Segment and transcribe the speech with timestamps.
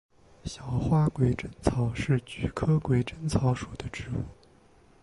[0.45, 4.23] 小花鬼针草是菊科鬼针草属的植物。